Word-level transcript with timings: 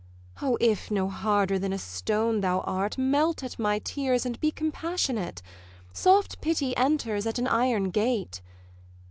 O, 0.41 0.57
if 0.59 0.89
no 0.89 1.09
harder 1.09 1.59
than 1.59 1.71
a 1.71 1.77
stone 1.77 2.41
thou 2.41 2.61
art, 2.61 2.97
Melt 2.97 3.43
at 3.43 3.59
my 3.59 3.77
tears, 3.77 4.25
and 4.25 4.39
be 4.39 4.49
compassionate! 4.49 5.43
Soft 5.93 6.41
pity 6.41 6.75
enters 6.75 7.27
at 7.27 7.37
an 7.37 7.45
iron 7.45 7.91
gate. 7.91 8.41